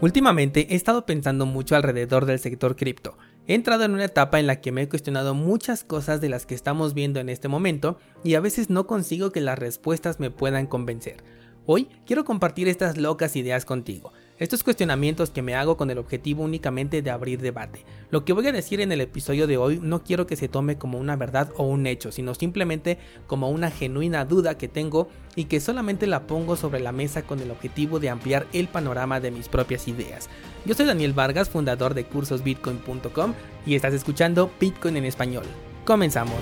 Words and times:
Últimamente 0.00 0.68
he 0.70 0.76
estado 0.76 1.04
pensando 1.06 1.44
mucho 1.44 1.74
alrededor 1.74 2.24
del 2.24 2.38
sector 2.38 2.76
cripto. 2.76 3.18
He 3.48 3.54
entrado 3.54 3.82
en 3.82 3.94
una 3.94 4.04
etapa 4.04 4.38
en 4.38 4.46
la 4.46 4.60
que 4.60 4.70
me 4.70 4.82
he 4.82 4.88
cuestionado 4.88 5.34
muchas 5.34 5.82
cosas 5.82 6.20
de 6.20 6.28
las 6.28 6.46
que 6.46 6.54
estamos 6.54 6.94
viendo 6.94 7.18
en 7.18 7.28
este 7.28 7.48
momento 7.48 7.98
y 8.22 8.36
a 8.36 8.40
veces 8.40 8.70
no 8.70 8.86
consigo 8.86 9.32
que 9.32 9.40
las 9.40 9.58
respuestas 9.58 10.20
me 10.20 10.30
puedan 10.30 10.68
convencer. 10.68 11.24
Hoy 11.66 11.88
quiero 12.06 12.24
compartir 12.24 12.68
estas 12.68 12.96
locas 12.96 13.34
ideas 13.34 13.64
contigo. 13.64 14.12
Estos 14.38 14.62
cuestionamientos 14.62 15.30
que 15.30 15.42
me 15.42 15.56
hago 15.56 15.76
con 15.76 15.90
el 15.90 15.98
objetivo 15.98 16.44
únicamente 16.44 17.02
de 17.02 17.10
abrir 17.10 17.40
debate. 17.40 17.84
Lo 18.10 18.24
que 18.24 18.32
voy 18.32 18.46
a 18.46 18.52
decir 18.52 18.80
en 18.80 18.92
el 18.92 19.00
episodio 19.00 19.48
de 19.48 19.56
hoy 19.56 19.80
no 19.82 20.04
quiero 20.04 20.28
que 20.28 20.36
se 20.36 20.46
tome 20.46 20.78
como 20.78 20.98
una 20.98 21.16
verdad 21.16 21.50
o 21.56 21.64
un 21.64 21.88
hecho, 21.88 22.12
sino 22.12 22.34
simplemente 22.36 22.98
como 23.26 23.50
una 23.50 23.72
genuina 23.72 24.24
duda 24.24 24.56
que 24.56 24.68
tengo 24.68 25.08
y 25.34 25.46
que 25.46 25.58
solamente 25.58 26.06
la 26.06 26.28
pongo 26.28 26.54
sobre 26.54 26.78
la 26.78 26.92
mesa 26.92 27.22
con 27.22 27.40
el 27.40 27.50
objetivo 27.50 27.98
de 27.98 28.10
ampliar 28.10 28.46
el 28.52 28.68
panorama 28.68 29.18
de 29.18 29.32
mis 29.32 29.48
propias 29.48 29.88
ideas. 29.88 30.28
Yo 30.64 30.74
soy 30.74 30.86
Daniel 30.86 31.14
Vargas, 31.14 31.50
fundador 31.50 31.94
de 31.94 32.04
cursosbitcoin.com 32.04 33.34
y 33.66 33.74
estás 33.74 33.92
escuchando 33.92 34.52
Bitcoin 34.60 34.98
en 34.98 35.04
español. 35.04 35.46
Comenzamos. 35.84 36.38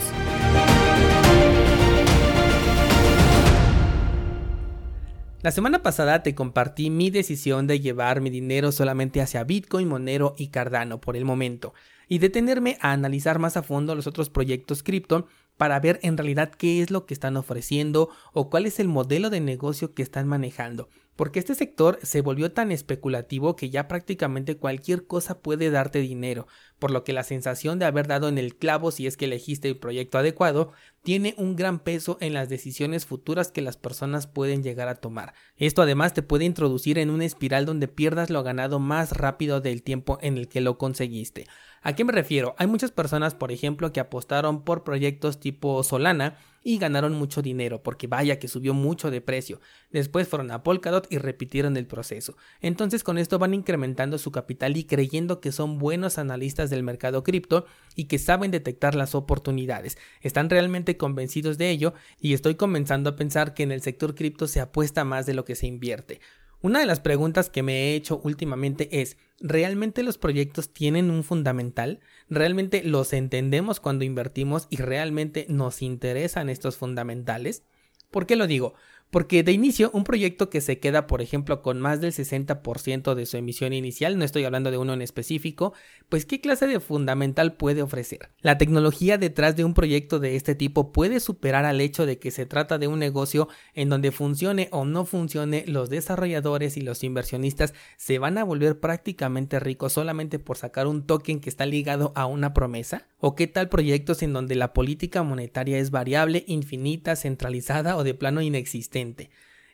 La 5.47 5.53
semana 5.53 5.81
pasada 5.81 6.25
te 6.25 6.35
compartí 6.35 6.91
mi 6.91 7.09
decisión 7.09 7.69
de 7.69 7.79
llevar 7.79 8.21
mi 8.21 8.31
dinero 8.31 8.73
solamente 8.73 9.21
hacia 9.21 9.45
Bitcoin, 9.45 9.87
Monero 9.87 10.35
y 10.37 10.49
Cardano 10.49 11.01
por 11.01 11.17
el 11.17 11.25
momento 11.25 11.73
y 12.09 12.19
detenerme 12.19 12.79
a 12.81 12.93
analizar 12.93 13.39
más 13.39 13.57
a 13.57 13.63
fondo 13.63 13.95
los 13.95 14.07
otros 14.07 14.31
proyectos 14.31 14.83
cripto 14.83 15.27
para 15.57 15.81
ver 15.81 15.99
en 16.03 16.17
realidad 16.17 16.51
qué 16.51 16.83
es 16.83 16.91
lo 16.91 17.07
que 17.07 17.15
están 17.15 17.37
ofreciendo 17.37 18.11
o 18.33 18.51
cuál 18.51 18.67
es 18.67 18.79
el 18.79 18.89
modelo 18.89 19.31
de 19.31 19.41
negocio 19.41 19.95
que 19.95 20.03
están 20.03 20.29
manejando 20.29 20.89
porque 21.17 21.39
este 21.39 21.55
sector 21.55 21.99
se 22.03 22.21
volvió 22.21 22.53
tan 22.53 22.71
especulativo 22.71 23.57
que 23.57 23.71
ya 23.71 23.89
prácticamente 23.89 24.59
cualquier 24.59 25.07
cosa 25.07 25.41
puede 25.41 25.71
darte 25.71 26.01
dinero, 26.01 26.47
por 26.79 26.91
lo 26.91 27.05
que 27.05 27.15
la 27.15 27.25
sensación 27.25 27.79
de 27.79 27.87
haber 27.87 28.07
dado 28.07 28.29
en 28.29 28.37
el 28.37 28.55
clavo 28.55 28.91
si 28.91 29.07
es 29.07 29.17
que 29.17 29.25
elegiste 29.25 29.69
el 29.69 29.79
proyecto 29.79 30.19
adecuado 30.19 30.73
tiene 31.03 31.35
un 31.39 31.57
gran 31.57 31.79
peso 31.79 32.19
en 32.21 32.35
las 32.35 32.49
decisiones 32.49 33.07
futuras 33.07 33.51
que 33.51 33.63
las 33.63 33.79
personas 33.79 34.27
pueden 34.27 34.63
llegar 34.63 34.89
a 34.89 34.97
tomar. 34.97 35.33
Esto 35.57 35.83
además 35.83 36.13
te 36.13 36.23
puede 36.23 36.45
introducir 36.45 36.99
en 36.99 37.11
una 37.11 37.25
espiral 37.25 37.65
donde 37.65 37.89
pierdas 37.89 38.29
lo 38.29 38.43
ganado 38.43 38.79
más 38.79 39.13
rápido 39.13 39.61
del 39.61 39.83
tiempo 39.83 40.19
en 40.21 40.37
el 40.37 40.49
que 40.49 40.61
lo 40.61 40.77
conseguiste. 40.77 41.47
¿A 41.87 41.95
qué 41.95 42.03
me 42.03 42.11
refiero? 42.11 42.57
Hay 42.59 42.67
muchas 42.67 42.91
personas, 42.91 43.37
por 43.37 43.53
ejemplo, 43.53 43.93
que 43.93 44.01
apostaron 44.01 44.65
por 44.65 44.83
proyectos 44.83 45.39
tipo 45.39 45.85
Solana 45.85 46.37
y 46.65 46.79
ganaron 46.79 47.13
mucho 47.13 47.43
dinero 47.43 47.81
porque 47.81 48.09
vaya 48.09 48.41
que 48.41 48.49
subió 48.49 48.75
mucho 48.75 49.09
de 49.13 49.21
precio. 49.21 49.61
Después 49.93 50.27
fueron 50.27 50.51
a 50.51 50.65
Polkadot 50.65 51.07
y 51.13 51.19
repitieron 51.19 51.77
el 51.77 51.87
proceso. 51.87 52.37
Entonces 52.61 53.05
con 53.05 53.19
esto 53.19 53.39
van 53.39 53.55
incrementando 53.55 54.19
su 54.19 54.33
capital 54.33 54.77
y 54.77 54.83
creyendo 54.83 55.41
que 55.41 55.53
son 55.53 55.79
buenos 55.79 56.19
analistas 56.19 56.71
del 56.71 56.83
mercado 56.83 57.23
cripto 57.23 57.67
y 57.95 58.07
que 58.07 58.19
saben 58.19 58.51
detectar 58.51 58.97
las 58.97 59.15
oportunidades. 59.15 59.97
Están 60.23 60.51
realmente 60.51 60.97
convencidos 60.97 61.57
de 61.57 61.71
ello 61.71 61.95
y 62.21 62.35
estoy 62.35 62.57
comenzando 62.57 63.11
a 63.11 63.17
pensar 63.17 63.55
que 63.55 63.63
en 63.63 63.71
el 63.71 63.81
sector 63.81 64.17
cripto 64.17 64.49
se 64.49 64.59
apuesta 64.59 65.05
más 65.05 65.25
de 65.25 65.35
lo 65.35 65.45
que 65.45 65.55
se 65.55 65.69
invierte. 65.69 66.21
Una 66.63 66.81
de 66.81 66.87
las 66.87 67.01
preguntas 67.01 67.51
que 67.51 67.63
me 67.63 67.75
he 67.75 67.95
hecho 67.95 68.21
últimamente 68.25 69.01
es, 69.03 69.19
¿realmente 69.41 70.03
los 70.03 70.17
proyectos 70.17 70.73
tienen 70.73 71.11
un 71.11 71.23
fundamental? 71.23 72.01
¿Realmente 72.29 72.83
los 72.83 73.13
entendemos 73.13 73.79
cuando 73.79 74.05
invertimos 74.05 74.67
y 74.71 74.77
realmente 74.77 75.47
nos 75.49 75.83
interesan 75.83 76.49
estos 76.49 76.77
fundamentales? 76.77 77.63
¿Por 78.11 78.27
qué 78.27 78.37
lo 78.37 78.47
digo? 78.47 78.75
Porque 79.11 79.43
de 79.43 79.53
inicio, 79.53 79.91
un 79.95 80.05
proyecto 80.05 80.51
que 80.51 80.61
se 80.61 80.79
queda, 80.79 81.07
por 81.07 81.23
ejemplo, 81.23 81.63
con 81.63 81.81
más 81.81 82.01
del 82.01 82.13
60% 82.13 83.15
de 83.15 83.27
su 83.27 83.37
emisión 83.37 83.73
inicial, 83.73 84.19
no 84.19 84.25
estoy 84.25 84.45
hablando 84.45 84.71
de 84.71 84.79
uno 84.79 84.95
en 84.95 85.01
específico, 85.01 85.75
pues 86.09 86.27
¿qué 86.27 86.41
clase 86.41 86.67
de 86.67 86.81
fundamental 86.81 87.55
puede 87.55 87.83
ofrecer? 87.83 88.31
La 88.41 88.59
tecnología 88.59 89.17
detrás 89.17 89.55
de 89.55 89.65
un 89.65 89.75
proyecto 89.75 90.19
de 90.19 90.35
este 90.35 90.55
tipo 90.55 90.93
puede 90.93 91.21
superar 91.21 91.65
al 91.65 91.81
hecho 91.81 92.05
de 92.05 92.19
que 92.19 92.31
se 92.33 92.47
trata 92.47 92.79
de 92.79 92.89
un 92.89 92.99
negocio 92.99 93.49
en 93.75 93.89
donde 93.89 94.11
funcione 94.11 94.69
o 94.73 94.85
no 94.85 95.05
funcione, 95.05 95.65
los 95.69 95.89
desarrolladores 95.89 96.77
y 96.77 96.81
los 96.81 97.05
inversionistas 97.05 97.75
se 97.97 98.19
van 98.19 98.39
a 98.39 98.45
volver 98.45 98.81
prácticamente 98.81 99.61
ricos 99.61 99.93
solamente 99.93 100.39
por 100.39 100.57
sacar 100.57 100.87
un 100.89 101.07
token 101.07 101.41
que 101.41 101.49
está 101.49 101.65
ligado 101.65 102.13
a 102.17 102.27
una 102.27 102.53
promesa? 102.53 103.07
¿O 103.19 103.35
qué 103.35 103.47
tal 103.47 103.69
proyectos 103.69 104.23
en 104.23 104.33
donde 104.33 104.57
la 104.57 104.73
política 104.73 105.23
monetaria 105.23 105.79
es 105.79 105.91
variable, 105.91 106.45
infinita, 106.47 107.17
centralizada 107.17 107.97
o 107.97 108.05
de 108.05 108.15
plano 108.15 108.43
inexistente? 108.43 109.06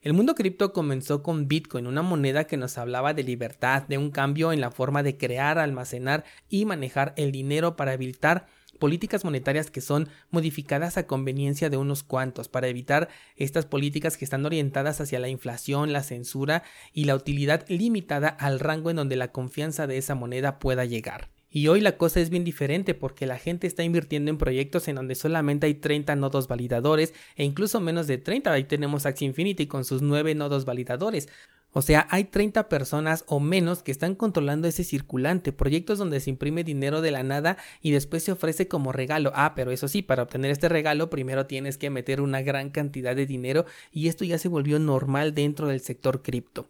El 0.02 0.14
mundo 0.14 0.34
cripto 0.34 0.72
comenzó 0.72 1.22
con 1.22 1.46
Bitcoin, 1.46 1.86
una 1.86 2.02
moneda 2.02 2.44
que 2.44 2.56
nos 2.56 2.76
hablaba 2.76 3.14
de 3.14 3.22
libertad, 3.22 3.84
de 3.86 3.98
un 3.98 4.10
cambio 4.10 4.52
en 4.52 4.60
la 4.60 4.72
forma 4.72 5.04
de 5.04 5.16
crear, 5.16 5.58
almacenar 5.58 6.24
y 6.48 6.64
manejar 6.64 7.14
el 7.16 7.30
dinero 7.30 7.76
para 7.76 7.94
evitar 7.94 8.46
políticas 8.80 9.24
monetarias 9.24 9.70
que 9.70 9.80
son 9.80 10.08
modificadas 10.32 10.96
a 10.96 11.06
conveniencia 11.06 11.70
de 11.70 11.76
unos 11.76 12.02
cuantos 12.02 12.48
para 12.48 12.66
evitar 12.66 13.08
estas 13.36 13.64
políticas 13.64 14.16
que 14.16 14.24
están 14.24 14.44
orientadas 14.44 15.00
hacia 15.00 15.20
la 15.20 15.28
inflación, 15.28 15.92
la 15.92 16.02
censura 16.02 16.64
y 16.92 17.04
la 17.04 17.14
utilidad 17.14 17.64
limitada 17.68 18.28
al 18.28 18.58
rango 18.58 18.90
en 18.90 18.96
donde 18.96 19.14
la 19.14 19.30
confianza 19.30 19.86
de 19.86 19.98
esa 19.98 20.16
moneda 20.16 20.58
pueda 20.58 20.84
llegar. 20.84 21.31
Y 21.52 21.68
hoy 21.68 21.82
la 21.82 21.98
cosa 21.98 22.18
es 22.20 22.30
bien 22.30 22.44
diferente 22.44 22.94
porque 22.94 23.26
la 23.26 23.38
gente 23.38 23.66
está 23.66 23.84
invirtiendo 23.84 24.30
en 24.30 24.38
proyectos 24.38 24.88
en 24.88 24.96
donde 24.96 25.14
solamente 25.14 25.66
hay 25.66 25.74
30 25.74 26.16
nodos 26.16 26.48
validadores 26.48 27.12
e 27.36 27.44
incluso 27.44 27.78
menos 27.78 28.06
de 28.06 28.16
30. 28.16 28.50
Ahí 28.50 28.64
tenemos 28.64 29.04
Axie 29.04 29.26
Infinity 29.26 29.66
con 29.66 29.84
sus 29.84 30.00
9 30.00 30.34
nodos 30.34 30.64
validadores. 30.64 31.28
O 31.74 31.82
sea, 31.82 32.06
hay 32.10 32.24
30 32.24 32.68
personas 32.68 33.24
o 33.26 33.38
menos 33.40 33.82
que 33.82 33.92
están 33.92 34.14
controlando 34.14 34.68
ese 34.68 34.84
circulante, 34.84 35.52
proyectos 35.52 35.98
donde 35.98 36.20
se 36.20 36.30
imprime 36.30 36.64
dinero 36.64 37.00
de 37.00 37.10
la 37.10 37.22
nada 37.22 37.56
y 37.80 37.92
después 37.92 38.22
se 38.22 38.32
ofrece 38.32 38.68
como 38.68 38.92
regalo. 38.92 39.32
Ah, 39.34 39.54
pero 39.54 39.70
eso 39.70 39.88
sí, 39.88 40.02
para 40.02 40.22
obtener 40.22 40.50
este 40.50 40.68
regalo 40.68 41.08
primero 41.10 41.46
tienes 41.46 41.78
que 41.78 41.90
meter 41.90 42.20
una 42.20 42.42
gran 42.42 42.70
cantidad 42.70 43.16
de 43.16 43.26
dinero 43.26 43.64
y 43.90 44.08
esto 44.08 44.24
ya 44.24 44.38
se 44.38 44.48
volvió 44.48 44.78
normal 44.78 45.34
dentro 45.34 45.68
del 45.68 45.80
sector 45.80 46.22
cripto. 46.22 46.68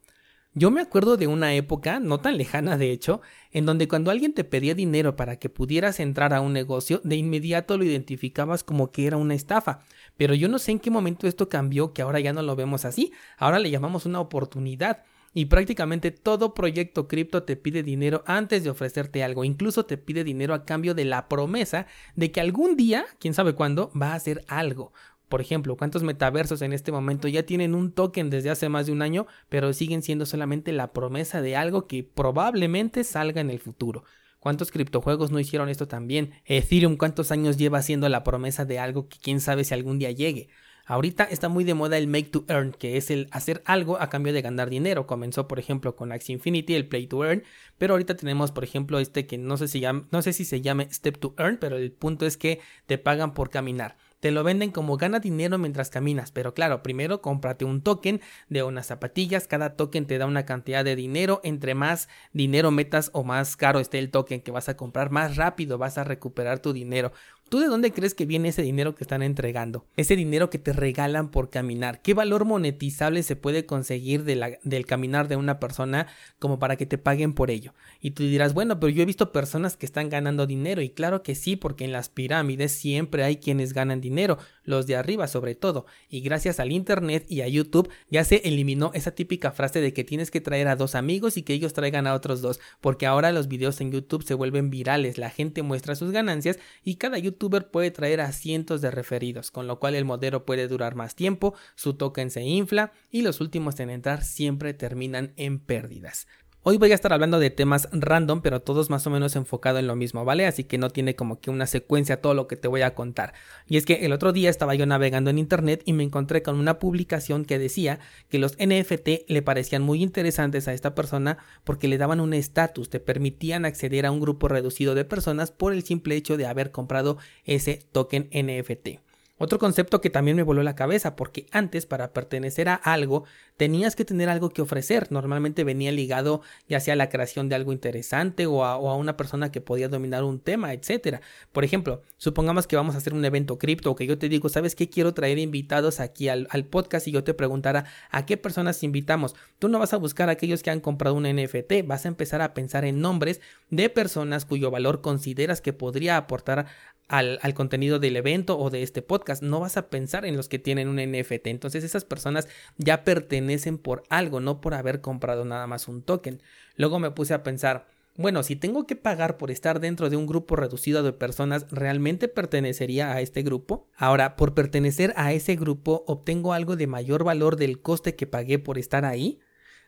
Yo 0.55 0.71
me 0.71 0.83
acuerdo 0.83 1.17
de 1.17 1.29
una 1.29 1.55
época, 1.55 1.99
no 1.99 2.21
tan 2.21 2.37
lejana 2.37 2.77
de 2.77 2.91
hecho, 2.91 3.23
en 3.53 3.65
donde 3.65 3.89
cuando 3.89 4.11
alguien 4.11 4.35
te 4.35 4.45
pedía 4.45 4.75
dinero 4.75 5.17
para 5.17 5.37
que 5.37 5.49
pudieras 5.49 5.99
entrar 5.99 6.35
a 6.35 6.43
un 6.43 6.53
negocio, 6.53 7.01
de 7.05 7.17
inmediato 7.17 7.79
lo 7.79 7.85
identificabas 7.85 8.63
como 8.63 8.93
que 8.93 9.07
era 9.07 9.17
una 9.17 9.35
estafa. 9.35 9.81
Pero 10.19 10.35
yo 10.35 10.49
no 10.49 10.59
sé 10.59 10.73
en 10.73 10.79
qué 10.79 10.91
momento 10.91 11.27
esto 11.27 11.49
cambió, 11.49 11.95
que 11.95 12.03
ahora 12.03 12.21
ya 12.21 12.35
no 12.35 12.43
lo 12.43 12.55
vemos 12.55 12.85
así, 12.85 13.13
ahora 13.39 13.59
le 13.59 13.71
llamamos 13.71 14.05
una 14.05 14.21
oportunidad. 14.21 15.05
Y 15.35 15.47
prácticamente 15.47 16.11
todo 16.11 16.53
proyecto 16.53 17.09
cripto 17.09 17.45
te 17.45 17.57
pide 17.57 17.83
dinero 17.83 18.23
antes 18.27 18.63
de 18.63 18.69
ofrecerte 18.69 19.25
algo, 19.25 19.45
incluso 19.45 19.87
te 19.87 19.97
pide 19.97 20.25
dinero 20.25 20.53
a 20.53 20.67
cambio 20.67 20.95
de 20.95 21.07
la 21.07 21.27
promesa 21.29 21.87
de 22.15 22.31
que 22.31 22.43
algún 22.43 22.77
día, 22.77 23.07
quién 23.19 23.33
sabe 23.33 23.55
cuándo, 23.55 23.91
va 23.99 24.13
a 24.13 24.17
hacer 24.17 24.45
algo. 24.49 24.93
Por 25.33 25.41
ejemplo, 25.41 25.79
¿cuántos 25.79 26.03
metaversos 26.03 26.61
en 26.61 26.75
este 26.75 26.93
momento 26.93 27.27
ya 27.27 27.45
tienen 27.45 27.75
un 27.75 27.91
token 27.91 28.29
desde 28.29 28.51
hace 28.51 28.69
más 28.69 28.85
de 28.85 28.93
un 28.93 29.01
año, 29.01 29.27
pero 29.49 29.73
siguen 29.73 30.03
siendo 30.03 30.27
solamente 30.27 30.73
la 30.73 30.93
promesa 30.93 31.41
de 31.41 31.57
algo 31.57 31.87
que 31.87 32.05
probablemente 32.05 33.03
salga 33.03 33.41
en 33.41 33.49
el 33.49 33.59
futuro? 33.59 34.05
¿Cuántos 34.41 34.71
criptojuegos 34.71 35.31
no 35.31 35.41
hicieron 35.41 35.71
esto 35.71 35.89
también? 35.89 36.33
Ethereum, 36.45 36.99
¿cuántos 36.99 37.33
años 37.33 37.57
lleva 37.57 37.79
haciendo 37.79 38.11
la 38.11 38.25
promesa 38.25 38.67
de 38.67 38.79
algo 38.79 39.09
que 39.09 39.17
quién 39.23 39.41
sabe 39.41 39.65
si 39.65 39.73
algún 39.73 39.99
día 39.99 40.11
llegue? 40.11 40.51
Ahorita 40.85 41.25
está 41.25 41.49
muy 41.49 41.65
de 41.65 41.73
moda 41.73 41.97
el 41.97 42.09
make 42.09 42.29
to 42.29 42.45
earn, 42.49 42.73
que 42.73 42.99
es 42.99 43.11
el 43.11 43.29
hacer 43.31 43.63
algo 43.65 44.03
a 44.03 44.11
cambio 44.11 44.35
de 44.35 44.43
ganar 44.43 44.69
dinero. 44.69 45.07
Comenzó, 45.07 45.49
por 45.49 45.59
ejemplo, 45.59 45.97
con 45.97 46.13
Axie 46.13 46.35
Infinity, 46.35 46.75
el 46.75 46.89
play 46.89 47.07
to 47.07 47.25
earn, 47.25 47.43
pero 47.79 47.95
ahorita 47.95 48.19
tenemos, 48.19 48.53
por 48.53 48.65
ejemplo, 48.65 48.99
este 48.99 49.27
que 49.27 49.39
no 49.39 49.57
sé 49.57 49.69
si 49.69 49.81
no 49.81 50.21
sé 50.21 50.35
si 50.35 50.45
se 50.45 50.61
llame 50.61 50.93
step 50.93 51.17
to 51.17 51.35
earn, 51.39 51.57
pero 51.59 51.79
el 51.79 51.91
punto 51.91 52.27
es 52.27 52.37
que 52.37 52.61
te 52.85 52.99
pagan 52.99 53.33
por 53.33 53.49
caminar 53.49 53.97
te 54.23 54.31
lo 54.31 54.45
venden 54.45 54.71
como 54.71 54.99
gana 54.99 55.19
dinero 55.19 55.59
mientras 55.59 55.91
caminas, 55.91 56.31
pero 56.31 56.55
claro, 56.55 56.81
primero 56.85 57.21
cómprate 57.21 57.65
un 57.65 57.83
token 57.83 58.21
de 58.49 58.63
unas 58.63 58.87
zapatillas, 58.87 59.49
cada 59.49 59.75
token 59.75 60.07
te 60.07 60.17
da 60.17 60.27
una 60.27 60.47
cantidad 60.47 60.85
de 60.85 60.95
dinero, 60.95 61.41
entre 61.43 61.75
más 61.75 62.09
dinero 62.33 62.71
metas 62.71 63.11
o 63.15 63.25
más 63.25 63.57
caro 63.57 63.81
esté 63.81 63.99
el 63.99 64.13
token 64.13 64.41
que 64.41 64.53
vas 64.53 64.69
a 64.69 64.77
comprar, 64.77 65.11
más 65.11 65.35
rápido 65.35 65.77
vas 65.77 65.99
a 65.99 66.05
recuperar 66.05 66.61
tu 66.61 66.73
dinero. 66.73 67.11
¿Tú 67.53 67.61
de 67.61 67.67
dónde 67.67 67.93
crees 67.93 68.15
que 68.15 68.25
viene 68.25 68.49
ese 68.49 68.63
dinero 68.63 68.95
que 68.95 69.05
están 69.05 69.23
entregando? 69.23 69.85
Ese 69.99 70.17
dinero 70.17 70.49
que 70.49 70.57
te 70.57 70.73
regalan 70.73 71.31
por 71.31 71.51
caminar. 71.51 72.01
¿Qué 72.01 72.15
valor 72.15 72.47
monetizable 72.47 73.23
se 73.23 73.37
puede 73.37 73.67
conseguir 73.67 74.25
del 74.25 74.87
caminar 74.87 75.29
de 75.29 75.37
una 75.37 75.61
persona 75.61 76.07
como 76.39 76.59
para 76.59 76.77
que 76.77 76.87
te 76.87 76.97
paguen 76.97 77.35
por 77.35 77.51
ello? 77.51 77.75
Y 78.01 78.13
tú 78.13 78.23
dirás, 78.23 78.55
bueno, 78.55 78.81
pero 78.81 78.89
yo 78.89 79.03
he 79.03 79.05
visto 79.05 79.33
personas 79.33 79.77
que 79.77 79.85
están 79.85 80.09
ganando 80.09 80.47
dinero 80.47 80.81
y 80.81 80.89
claro 80.89 81.23
que 81.23 81.35
sí, 81.35 81.57
porque 81.57 81.85
en 81.85 81.93
las 81.93 82.09
pirámides 82.09 82.73
siempre 82.73 83.23
hay 83.23 83.37
quienes 83.37 83.75
ganan 83.75 84.01
dinero, 84.01 84.39
los 84.65 84.87
de 84.87 84.97
arriba 84.97 85.27
sobre 85.27 85.55
todo. 85.55 85.87
Y 86.09 86.21
gracias 86.21 86.61
al 86.61 86.73
Internet 86.73 87.25
y 87.29 87.41
a 87.41 87.49
YouTube 87.49 87.91
ya 88.11 88.25
se 88.25 88.37
eliminó 88.45 88.91
esa 88.95 89.13
típica 89.13 89.53
frase 89.53 89.81
de 89.81 89.93
que 89.93 90.05
tienes 90.05 90.31
que 90.31 90.41
traer 90.41 90.69
a 90.69 90.77
dos 90.77 90.95
amigos 90.95 91.37
y 91.37 91.43
que 91.43 91.55
ellos 91.55 91.73
traigan 91.73 92.07
a 92.07 92.15
otros 92.15 92.43
dos, 92.43 92.61
porque 92.81 93.07
ahora 93.07 93.33
los 93.33 93.49
videos 93.49 93.81
en 93.81 93.93
YouTube 93.93 94.25
se 94.25 94.35
vuelven 94.35 94.71
virales, 94.71 95.19
la 95.19 95.31
gente 95.31 95.63
muestra 95.63 95.95
sus 95.95 96.13
ganancias 96.13 96.59
y 96.85 96.97
cada 96.97 97.19
YouTube 97.19 97.71
puede 97.71 97.91
traer 97.91 98.21
a 98.21 98.33
cientos 98.33 98.81
de 98.81 98.91
referidos, 98.91 99.51
con 99.51 99.67
lo 99.67 99.79
cual 99.79 99.95
el 99.95 100.05
modelo 100.05 100.45
puede 100.45 100.69
durar 100.69 100.95
más 100.95 101.15
tiempo, 101.15 101.55
su 101.75 101.95
token 101.95 102.31
se 102.31 102.43
infla 102.43 102.93
y 103.11 103.23
los 103.23 103.41
últimos 103.41 103.79
en 103.81 103.91
entrar 103.91 104.25
siempre 104.25 104.75
terminan 104.75 105.33
en 105.37 105.59
pérdidas. 105.59 106.27
Hoy 106.65 106.77
voy 106.77 106.93
a 106.93 106.95
estar 106.95 107.13
hablando 107.13 107.41
de 107.41 107.51
temas 107.51 107.89
random, 107.91 108.41
pero 108.41 108.63
todos 108.63 108.89
más 108.89 109.05
o 109.09 109.11
menos 109.11 109.35
enfocados 109.35 109.81
en 109.81 109.89
lo 109.89 109.97
mismo, 109.97 110.25
¿vale? 110.25 110.47
Así 110.47 110.63
que 110.63 110.79
no 110.79 110.91
tiene 110.91 111.17
como 111.17 111.41
que 111.41 111.51
una 111.51 111.67
secuencia 111.67 112.21
todo 112.21 112.35
lo 112.35 112.47
que 112.47 112.55
te 112.55 112.69
voy 112.69 112.83
a 112.83 112.95
contar. 112.95 113.35
Y 113.67 113.79
es 113.79 113.85
que 113.85 114.07
el 114.07 114.13
otro 114.13 114.33
día 114.33 114.49
estaba 114.49 114.77
yo 114.77 114.87
navegando 114.87 115.29
en 115.29 115.39
internet 115.39 115.83
y 115.87 115.93
me 115.93 116.05
encontré 116.05 116.45
con 116.45 116.61
una 116.61 116.79
publicación 116.79 117.45
que 117.47 117.59
decía 117.59 117.99
que 118.29 118.39
los 118.39 118.53
NFT 118.59 119.27
le 119.29 119.43
parecían 119.43 119.83
muy 119.83 120.05
interesantes 120.05 120.69
a 120.69 120.73
esta 120.73 120.95
persona 120.95 121.39
porque 121.65 121.89
le 121.89 121.99
daban 121.99 122.21
un 122.21 122.33
estatus, 122.33 122.91
te 122.91 123.01
permitían 123.01 123.65
acceder 123.65 124.07
a 124.07 124.13
un 124.13 124.21
grupo 124.21 124.47
reducido 124.47 124.95
de 124.95 125.05
personas 125.05 125.51
por 125.51 125.73
el 125.73 125.83
simple 125.83 126.15
hecho 126.15 126.37
de 126.37 126.47
haber 126.47 126.71
comprado 126.71 127.19
ese 127.45 127.81
token 127.91 128.31
NFT. 128.33 129.01
Otro 129.43 129.59
concepto 129.59 130.01
que 130.01 130.09
también 130.09 130.37
me 130.37 130.45
voló 130.45 130.63
la 130.63 130.77
cabeza, 130.77 131.17
porque 131.17 131.47
antes 131.51 131.85
para 131.85 132.13
pertenecer 132.13 132.69
a 132.69 132.77
algo 132.77 133.25
tenías 133.57 133.97
que 133.97 134.05
tener 134.05 134.29
algo 134.29 134.51
que 134.51 134.63
ofrecer. 134.63 135.11
Normalmente 135.11 135.65
venía 135.65 135.91
ligado 135.91 136.43
ya 136.69 136.79
sea 136.79 136.95
a 136.95 136.97
la 136.97 137.09
creación 137.09 137.49
de 137.49 137.57
algo 137.57 137.73
interesante 137.73 138.47
o 138.47 138.65
a, 138.65 138.77
una 138.77 139.17
persona 139.17 139.51
que 139.51 139.61
podía 139.61 139.89
dominar 139.89 140.23
un 140.23 140.39
tema, 140.39 140.73
etc. 140.73 141.19
Por 141.51 141.65
ejemplo, 141.65 142.03
supongamos 142.19 142.69
que 142.69 142.77
vamos 142.77 142.95
a 142.95 142.99
hacer 142.99 143.15
un 143.15 143.25
evento 143.25 143.59
cripto 143.59 143.91
o 143.91 143.97
que 143.97 144.07
yo 144.07 144.17
te 144.17 144.29
digo, 144.29 144.49
¿sabes 144.49 144.77
qué? 144.77 144.89
Quiero 144.89 145.13
traer 145.13 145.39
invitados 145.39 145.99
aquí 145.99 146.29
al, 146.29 146.47
podcast 146.71 147.09
y 147.09 147.11
yo 147.11 147.25
te 147.25 147.35
preguntara 147.35 147.87
a 148.13 148.25
qué 148.27 148.37
personas 148.37 148.85
invitamos. 148.85 149.35
Tú 149.59 149.69
no 149.69 149.81
vas 149.81 149.93
a 149.93 149.97
buscar 149.97 150.29
a 150.29 150.33
aquellos 150.33 150.63
que 150.63 150.71
han 150.71 150.79
comprado 150.79 151.17
un 151.17 151.25
NFT, 151.25 151.85
vas 151.85 152.05
a 152.05 152.09
empezar 152.09 152.43
a 152.43 152.55
pensar 152.55 152.85
en 152.85 153.01
nombres 153.01 153.41
de 153.71 153.91
personas 153.91 154.45
cuyo 154.45 154.71
valor 154.71 155.01
consideras 155.01 155.61
que 155.61 155.73
podría 155.73 156.17
aportar 156.17 156.67
al, 157.13 157.55
contenido 157.55 157.99
del 157.99 158.17
evento 158.17 158.59
o 158.59 158.71
de 158.71 158.83
este 158.83 159.03
podcast. 159.03 159.32
No 159.41 159.61
vas 159.61 159.79
a 159.79 159.89
pensar 159.89 160.27
en 160.27 160.37
los 160.37 160.49
que 160.49 160.59
tienen 160.59 160.89
un 160.89 160.97
NFT. 160.97 161.47
Entonces 161.47 161.85
esas 161.85 162.05
personas 162.05 162.49
ya 162.77 163.05
pertenecen 163.05 163.79
por 163.79 164.03
algo, 164.11 164.41
no 164.41 164.61
por 164.61 164.75
haber 164.75 165.01
comprado 165.01 165.45
nada 165.47 165.67
más 165.67 165.89
un 165.89 166.03
token. 166.03 166.43
Luego 166.77 166.99
me 166.99 167.13
puse 167.13 167.33
a 167.33 167.43
pensar, 167.43 167.87
bueno, 168.17 168.43
si 168.43 168.57
tengo 168.57 168.87
que 168.87 168.97
pagar 168.97 169.39
por 169.39 169.51
estar 169.51 169.81
dentro 169.81 170.11
de 170.11 170.17
un 170.19 170.27
grupo 170.27 170.55
reducido 170.55 171.03
de 171.03 171.15
personas, 171.15 171.67
¿realmente 171.71 172.29
pertenecería 172.29 173.13
a 173.13 173.23
este 173.23 173.43
grupo? 173.43 173.87
Ahora, 173.97 174.37
por 174.37 174.53
pertenecer 174.53 175.15
a 175.17 175.33
ese 175.33 175.57
grupo, 175.57 176.05
¿obtengo 176.07 176.53
algo 176.53 176.77
de 176.77 176.87
mayor 176.87 177.25
valor 177.25 177.57
del 177.57 177.81
coste 177.81 178.15
que 178.15 178.27
pagué 178.27 178.59
por 178.59 178.77
estar 178.77 179.07
ahí? 179.07 179.39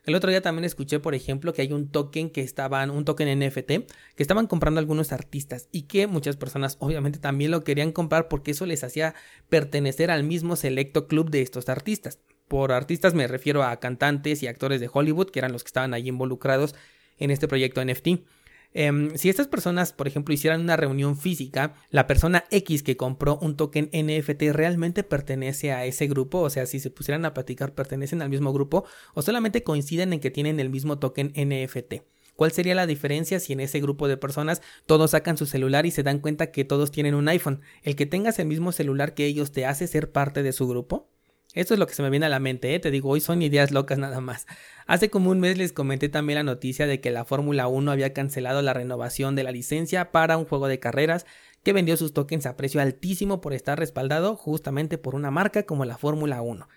El 0.05 0.13
otro 0.13 0.29
día 0.29 0.41
también 0.41 0.65
escuché, 0.65 0.99
por 0.99 1.15
ejemplo, 1.15 1.51
que 1.51 1.63
hay 1.63 1.73
un 1.73 1.89
token 1.89 2.29
que 2.29 2.41
estaban, 2.41 2.91
un 2.91 3.05
token 3.05 3.39
NFT, 3.39 3.67
que 4.15 4.23
estaban 4.23 4.45
comprando 4.45 4.79
algunos 4.79 5.11
artistas 5.11 5.67
y 5.71 5.83
que 5.83 6.05
muchas 6.05 6.37
personas 6.37 6.77
obviamente 6.79 7.17
también 7.17 7.49
lo 7.49 7.63
querían 7.63 7.91
comprar 7.91 8.27
porque 8.27 8.51
eso 8.51 8.67
les 8.67 8.83
hacía 8.83 9.15
pertenecer 9.49 10.11
al 10.11 10.23
mismo 10.23 10.55
selecto 10.55 11.07
club 11.07 11.31
de 11.31 11.41
estos 11.41 11.69
artistas. 11.69 12.19
Por 12.47 12.71
artistas 12.71 13.15
me 13.15 13.27
refiero 13.27 13.63
a 13.63 13.79
cantantes 13.79 14.43
y 14.43 14.47
actores 14.47 14.79
de 14.79 14.89
Hollywood, 14.93 15.31
que 15.31 15.39
eran 15.39 15.51
los 15.51 15.63
que 15.63 15.69
estaban 15.69 15.95
ahí 15.95 16.07
involucrados 16.07 16.75
en 17.17 17.31
este 17.31 17.47
proyecto 17.47 17.83
NFT. 17.83 18.19
Em, 18.77 19.15
si 19.15 19.29
estas 19.29 19.47
personas, 19.47 19.93
por 19.93 20.05
ejemplo, 20.05 20.33
hicieran 20.33 20.59
una 20.59 20.75
reunión 20.75 21.17
física, 21.17 21.75
la 21.91 22.07
persona 22.07 22.43
X 22.51 22.83
que 22.83 22.97
compró 22.97 23.39
un 23.41 23.55
token 23.55 23.89
NFT 23.93 24.51
realmente 24.51 25.03
pertenece 25.03 25.71
a 25.71 25.85
ese 25.85 26.07
grupo, 26.07 26.41
o 26.41 26.49
sea, 26.49 26.65
si 26.65 26.81
se 26.81 26.89
pusieran 26.89 27.23
a 27.23 27.33
platicar, 27.33 27.73
pertenecen 27.73 28.21
al 28.21 28.29
mismo 28.29 28.51
grupo 28.51 28.83
o 29.13 29.21
solamente 29.21 29.63
coinciden 29.63 30.11
en 30.11 30.19
que 30.19 30.29
tienen 30.29 30.59
el 30.59 30.69
mismo 30.69 30.99
token 30.99 31.31
NFT. 31.37 32.03
¿Cuál 32.35 32.51
sería 32.51 32.75
la 32.75 32.85
diferencia 32.85 33.39
si 33.39 33.53
en 33.53 33.61
ese 33.61 33.79
grupo 33.79 34.09
de 34.09 34.17
personas 34.17 34.61
todos 34.85 35.11
sacan 35.11 35.37
su 35.37 35.45
celular 35.45 35.85
y 35.85 35.91
se 35.91 36.03
dan 36.03 36.19
cuenta 36.19 36.51
que 36.51 36.65
todos 36.65 36.91
tienen 36.91 37.15
un 37.15 37.29
iPhone? 37.29 37.61
¿El 37.81 37.95
que 37.95 38.05
tengas 38.05 38.39
el 38.39 38.47
mismo 38.47 38.73
celular 38.73 39.13
que 39.13 39.25
ellos 39.25 39.53
te 39.53 39.65
hace 39.65 39.87
ser 39.87 40.11
parte 40.11 40.43
de 40.43 40.51
su 40.51 40.67
grupo? 40.67 41.14
Esto 41.55 41.73
es 41.73 41.79
lo 41.79 41.87
que 41.87 41.93
se 41.93 42.03
me 42.03 42.09
viene 42.09 42.25
a 42.25 42.29
la 42.29 42.41
mente, 42.41 42.75
¿eh? 42.75 42.79
te 42.79 42.91
digo, 42.91 43.09
hoy 43.09 43.21
son 43.21 43.41
ideas 43.41 43.71
locas 43.71 43.97
nada 43.97 44.19
más. 44.19 44.45
Hace 44.87 45.09
como 45.09 45.31
un 45.31 45.39
mes 45.39 45.57
les 45.57 45.71
comenté 45.71 46.09
también 46.09 46.35
la 46.35 46.43
noticia 46.43 46.85
de 46.85 46.99
que 46.99 47.11
la 47.11 47.23
Fórmula 47.23 47.67
1 47.67 47.89
había 47.91 48.11
cancelado 48.11 48.61
la 48.61 48.73
renovación 48.73 49.37
de 49.37 49.43
la 49.43 49.53
licencia 49.53 50.11
para 50.11 50.37
un 50.37 50.43
juego 50.43 50.67
de 50.67 50.79
carreras 50.79 51.25
que 51.63 51.71
vendió 51.71 51.95
sus 51.95 52.13
tokens 52.13 52.45
a 52.45 52.57
precio 52.57 52.81
altísimo 52.81 53.39
por 53.39 53.53
estar 53.53 53.79
respaldado 53.79 54.35
justamente 54.35 54.97
por 54.97 55.15
una 55.15 55.31
marca 55.31 55.63
como 55.63 55.85
la 55.85 55.97
Fórmula 55.97 56.41
1. 56.41 56.67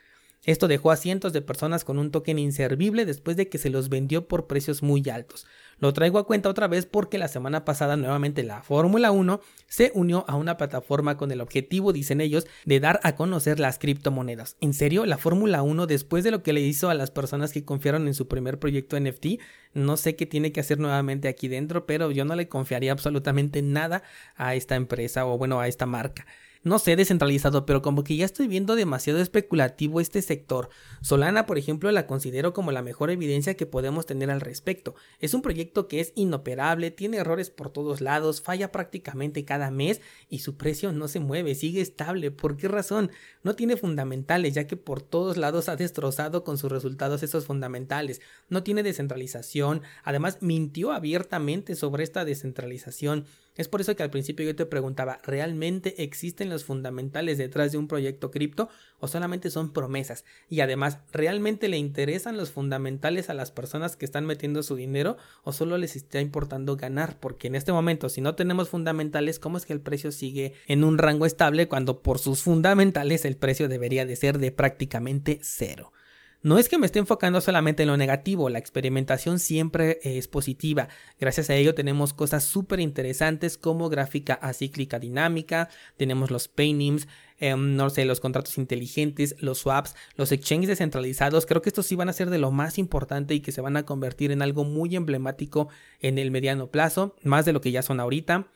Esto 0.44 0.68
dejó 0.68 0.90
a 0.90 0.96
cientos 0.96 1.32
de 1.32 1.42
personas 1.42 1.84
con 1.84 1.98
un 1.98 2.10
token 2.10 2.38
inservible 2.38 3.04
después 3.04 3.36
de 3.36 3.48
que 3.48 3.58
se 3.58 3.70
los 3.70 3.88
vendió 3.88 4.28
por 4.28 4.46
precios 4.46 4.82
muy 4.82 5.06
altos. 5.10 5.46
Lo 5.80 5.92
traigo 5.92 6.18
a 6.18 6.26
cuenta 6.26 6.48
otra 6.48 6.68
vez 6.68 6.86
porque 6.86 7.18
la 7.18 7.28
semana 7.28 7.64
pasada 7.64 7.96
nuevamente 7.96 8.42
la 8.42 8.62
Fórmula 8.62 9.10
1 9.10 9.40
se 9.66 9.92
unió 9.94 10.24
a 10.28 10.36
una 10.36 10.56
plataforma 10.56 11.16
con 11.16 11.30
el 11.32 11.40
objetivo, 11.40 11.92
dicen 11.92 12.20
ellos, 12.20 12.46
de 12.64 12.80
dar 12.80 12.98
a 13.02 13.14
conocer 13.14 13.60
las 13.60 13.78
criptomonedas. 13.78 14.56
En 14.60 14.74
serio, 14.74 15.06
la 15.06 15.18
Fórmula 15.18 15.62
1 15.62 15.86
después 15.86 16.24
de 16.24 16.30
lo 16.30 16.42
que 16.42 16.52
le 16.52 16.60
hizo 16.60 16.88
a 16.88 16.94
las 16.94 17.10
personas 17.10 17.52
que 17.52 17.64
confiaron 17.64 18.06
en 18.06 18.14
su 18.14 18.26
primer 18.26 18.58
proyecto 18.58 18.98
NFT, 18.98 19.40
no 19.74 19.96
sé 19.96 20.16
qué 20.16 20.26
tiene 20.26 20.52
que 20.52 20.60
hacer 20.60 20.78
nuevamente 20.78 21.28
aquí 21.28 21.48
dentro, 21.48 21.86
pero 21.86 22.10
yo 22.10 22.24
no 22.24 22.34
le 22.34 22.48
confiaría 22.48 22.92
absolutamente 22.92 23.62
nada 23.62 24.02
a 24.36 24.54
esta 24.54 24.76
empresa 24.76 25.26
o 25.26 25.36
bueno, 25.36 25.60
a 25.60 25.68
esta 25.68 25.86
marca 25.86 26.26
no 26.62 26.78
sé, 26.78 26.96
descentralizado, 26.96 27.66
pero 27.66 27.82
como 27.82 28.04
que 28.04 28.16
ya 28.16 28.24
estoy 28.24 28.48
viendo 28.48 28.76
demasiado 28.76 29.20
especulativo 29.20 30.00
este 30.00 30.22
sector. 30.22 30.68
Solana, 31.00 31.46
por 31.46 31.58
ejemplo, 31.58 31.90
la 31.92 32.06
considero 32.06 32.52
como 32.52 32.72
la 32.72 32.82
mejor 32.82 33.10
evidencia 33.10 33.54
que 33.54 33.66
podemos 33.66 34.06
tener 34.06 34.30
al 34.30 34.40
respecto. 34.40 34.94
Es 35.20 35.34
un 35.34 35.42
proyecto 35.42 35.88
que 35.88 36.00
es 36.00 36.12
inoperable, 36.14 36.90
tiene 36.90 37.18
errores 37.18 37.50
por 37.50 37.70
todos 37.70 38.00
lados, 38.00 38.42
falla 38.42 38.72
prácticamente 38.72 39.44
cada 39.44 39.70
mes 39.70 40.00
y 40.28 40.40
su 40.40 40.56
precio 40.56 40.92
no 40.92 41.08
se 41.08 41.20
mueve, 41.20 41.54
sigue 41.54 41.80
estable. 41.80 42.30
¿Por 42.30 42.56
qué 42.56 42.68
razón? 42.68 43.10
No 43.42 43.54
tiene 43.54 43.76
fundamentales, 43.76 44.54
ya 44.54 44.66
que 44.66 44.76
por 44.76 45.02
todos 45.02 45.36
lados 45.36 45.68
ha 45.68 45.76
destrozado 45.76 46.44
con 46.44 46.58
sus 46.58 46.70
resultados 46.70 47.22
esos 47.22 47.46
fundamentales. 47.46 48.20
No 48.48 48.62
tiene 48.62 48.82
descentralización, 48.82 49.82
además 50.04 50.38
mintió 50.40 50.92
abiertamente 50.92 51.74
sobre 51.74 52.04
esta 52.04 52.24
descentralización. 52.24 53.26
Es 53.58 53.66
por 53.66 53.80
eso 53.80 53.96
que 53.96 54.04
al 54.04 54.10
principio 54.10 54.46
yo 54.46 54.54
te 54.54 54.66
preguntaba, 54.66 55.18
¿realmente 55.24 56.04
existen 56.04 56.48
los 56.48 56.64
fundamentales 56.64 57.38
detrás 57.38 57.72
de 57.72 57.78
un 57.78 57.88
proyecto 57.88 58.30
cripto 58.30 58.68
o 59.00 59.08
solamente 59.08 59.50
son 59.50 59.72
promesas? 59.72 60.24
Y 60.48 60.60
además, 60.60 61.00
¿realmente 61.12 61.66
le 61.66 61.76
interesan 61.76 62.36
los 62.36 62.52
fundamentales 62.52 63.30
a 63.30 63.34
las 63.34 63.50
personas 63.50 63.96
que 63.96 64.04
están 64.04 64.26
metiendo 64.26 64.62
su 64.62 64.76
dinero 64.76 65.16
o 65.42 65.52
solo 65.52 65.76
les 65.76 65.96
está 65.96 66.20
importando 66.20 66.76
ganar? 66.76 67.18
Porque 67.18 67.48
en 67.48 67.56
este 67.56 67.72
momento, 67.72 68.08
si 68.08 68.20
no 68.20 68.36
tenemos 68.36 68.68
fundamentales, 68.68 69.40
¿cómo 69.40 69.58
es 69.58 69.66
que 69.66 69.72
el 69.72 69.80
precio 69.80 70.12
sigue 70.12 70.54
en 70.68 70.84
un 70.84 70.96
rango 70.96 71.26
estable 71.26 71.66
cuando 71.66 72.00
por 72.00 72.20
sus 72.20 72.42
fundamentales 72.42 73.24
el 73.24 73.36
precio 73.36 73.68
debería 73.68 74.06
de 74.06 74.14
ser 74.14 74.38
de 74.38 74.52
prácticamente 74.52 75.40
cero? 75.42 75.92
No 76.40 76.56
es 76.56 76.68
que 76.68 76.78
me 76.78 76.86
esté 76.86 77.00
enfocando 77.00 77.40
solamente 77.40 77.82
en 77.82 77.88
lo 77.88 77.96
negativo, 77.96 78.48
la 78.48 78.60
experimentación 78.60 79.40
siempre 79.40 79.98
es 80.04 80.28
positiva. 80.28 80.88
Gracias 81.18 81.50
a 81.50 81.56
ello 81.56 81.74
tenemos 81.74 82.14
cosas 82.14 82.44
súper 82.44 82.78
interesantes 82.78 83.58
como 83.58 83.88
gráfica 83.88 84.34
acíclica 84.34 85.00
dinámica, 85.00 85.68
tenemos 85.96 86.30
los 86.30 86.46
paintings, 86.46 87.08
em, 87.40 87.74
no 87.74 87.90
sé, 87.90 88.04
los 88.04 88.20
contratos 88.20 88.56
inteligentes, 88.56 89.34
los 89.40 89.58
swaps, 89.58 89.96
los 90.14 90.30
exchanges 90.30 90.68
descentralizados. 90.68 91.44
Creo 91.44 91.60
que 91.60 91.70
estos 91.70 91.86
sí 91.86 91.96
van 91.96 92.08
a 92.08 92.12
ser 92.12 92.30
de 92.30 92.38
lo 92.38 92.52
más 92.52 92.78
importante 92.78 93.34
y 93.34 93.40
que 93.40 93.50
se 93.50 93.60
van 93.60 93.76
a 93.76 93.84
convertir 93.84 94.30
en 94.30 94.40
algo 94.40 94.62
muy 94.62 94.94
emblemático 94.94 95.68
en 95.98 96.18
el 96.18 96.30
mediano 96.30 96.70
plazo, 96.70 97.16
más 97.24 97.46
de 97.46 97.52
lo 97.52 97.60
que 97.60 97.72
ya 97.72 97.82
son 97.82 97.98
ahorita 97.98 98.46